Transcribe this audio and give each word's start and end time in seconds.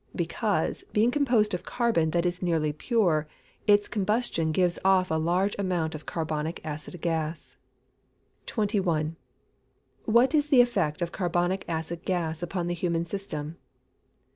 _Because, 0.15 0.83
being 0.93 1.11
composed 1.11 1.53
of 1.53 1.63
carbon 1.63 2.09
that 2.09 2.25
is 2.25 2.41
nearly 2.41 2.73
pure, 2.73 3.27
its 3.67 3.87
combustion 3.87 4.51
gives 4.51 4.79
off 4.83 5.11
a 5.11 5.21
large 5.21 5.55
amount 5.59 5.93
of 5.93 6.07
carbonic 6.07 6.59
acid 6.63 6.99
gas. 7.01 7.55
21. 8.47 9.15
_What 10.07 10.33
is 10.33 10.47
the 10.49 10.61
effect 10.61 11.03
of 11.03 11.11
carbonic 11.11 11.65
acid 11.69 12.03
gas 12.03 12.41
upon 12.41 12.65
the 12.65 12.73
human 12.73 13.05
system? 13.05 13.57